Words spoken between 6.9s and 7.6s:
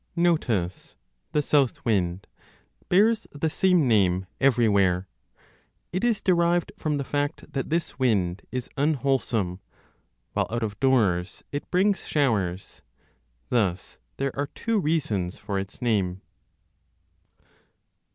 the fact